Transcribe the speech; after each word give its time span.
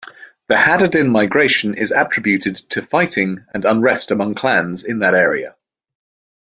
The 0.47 0.55
Haddadin 0.55 1.11
migration 1.11 1.75
is 1.75 1.91
attributed 1.91 2.55
to 2.71 2.81
fighting 2.81 3.45
and 3.53 3.63
unrest 3.65 4.09
among 4.09 4.33
clans 4.33 4.83
in 4.83 4.97
that 4.97 5.13
area. 5.13 5.55